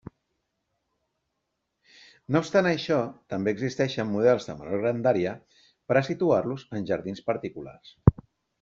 No 2.35 2.41
obstant 2.45 2.69
això, 2.69 2.97
també 3.33 3.53
existeixen 3.57 4.09
models 4.15 4.49
de 4.49 4.57
menor 4.63 4.83
grandària 4.87 5.35
per 5.69 5.99
a 6.01 6.05
situar-los 6.11 6.65
en 6.81 6.89
jardins 6.91 7.23
particulars. 7.31 7.97